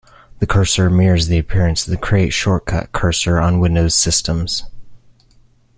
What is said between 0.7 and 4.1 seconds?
mirrors the appearance of the "create shortcut" cursor on Windows